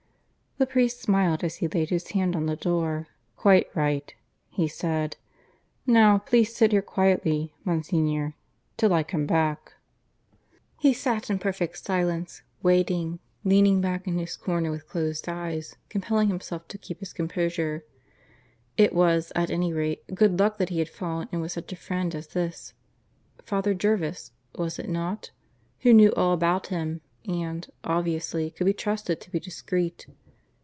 [0.57, 3.07] The priest smiled as he laid his hand on the door.
[3.35, 4.13] "Quite right,"
[4.47, 5.17] he said.
[5.87, 8.35] "Now please sit here quietly, Monsignor,
[8.77, 14.37] till I come back." (III) He sat in perfect silence, waiting, leaning back in his
[14.37, 17.83] corner with closed eyes, compelling himself to keep his composure.
[18.77, 21.75] It was, at any rate, good luck that he had fallen in with such a
[21.75, 22.75] friend as this
[23.43, 25.31] Father Jervis, was it not?
[25.79, 30.05] who knew all about him, and, obviously, could be trusted to be discreet.